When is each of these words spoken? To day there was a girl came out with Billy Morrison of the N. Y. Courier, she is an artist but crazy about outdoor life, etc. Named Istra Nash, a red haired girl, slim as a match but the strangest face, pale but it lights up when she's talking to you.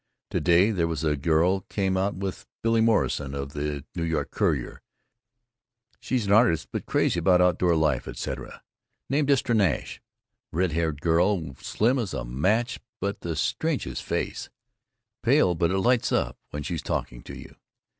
To 0.31 0.39
day 0.39 0.71
there 0.71 0.87
was 0.87 1.03
a 1.03 1.15
girl 1.15 1.59
came 1.69 1.95
out 1.95 2.15
with 2.15 2.47
Billy 2.63 2.81
Morrison 2.81 3.35
of 3.35 3.53
the 3.53 3.85
N. 3.95 4.11
Y. 4.11 4.23
Courier, 4.23 4.81
she 5.99 6.15
is 6.15 6.25
an 6.25 6.31
artist 6.33 6.69
but 6.71 6.87
crazy 6.87 7.19
about 7.19 7.39
outdoor 7.39 7.75
life, 7.75 8.07
etc. 8.07 8.63
Named 9.11 9.29
Istra 9.29 9.53
Nash, 9.53 10.01
a 10.51 10.57
red 10.57 10.71
haired 10.71 11.01
girl, 11.01 11.53
slim 11.57 11.99
as 11.99 12.15
a 12.15 12.25
match 12.25 12.79
but 12.99 13.21
the 13.21 13.35
strangest 13.35 14.01
face, 14.01 14.49
pale 15.21 15.53
but 15.53 15.69
it 15.69 15.77
lights 15.77 16.11
up 16.11 16.35
when 16.49 16.63
she's 16.63 16.81
talking 16.81 17.21
to 17.21 17.37
you. 17.37 17.53